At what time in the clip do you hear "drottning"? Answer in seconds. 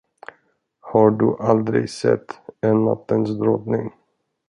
3.29-3.91